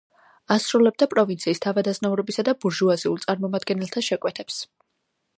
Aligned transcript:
ასრულებდა 0.53 1.07
პროვინციის 1.09 1.61
თავადაზნაურობისა 1.65 2.45
და 2.47 2.55
ბურჟუაზიულ 2.63 3.21
წარმომადგენელთა 3.27 4.03
შეკვეთებს. 4.07 4.57